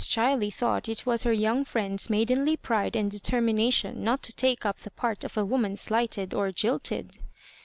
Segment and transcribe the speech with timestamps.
[0.09, 4.79] Chiley thought it was her young ftiend's maidenly pride and determination not to take up
[4.79, 7.19] the part of a woman slighted or jUted.